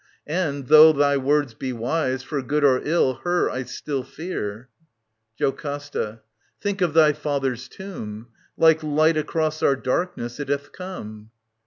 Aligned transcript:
And, 0.25 0.65
though 0.65 0.91
thy 0.91 1.15
words 1.15 1.53
be 1.53 1.71
wise, 1.71 2.23
for 2.23 2.41
good 2.41 2.63
or 2.63 2.81
ill 2.83 3.19
Her 3.23 3.51
I 3.51 3.61
still 3.61 4.01
fear, 4.01 4.67
JOCASTA. 5.37 6.21
Think 6.59 6.81
of 6.81 6.95
thy 6.95 7.13
father's 7.13 7.67
tomb! 7.69 8.29
Like 8.57 8.81
light 8.81 9.15
across 9.15 9.61
our 9.61 9.75
darkness 9.75 10.39
it 10.39 10.49
hath 10.49 10.71
come. 10.71 11.29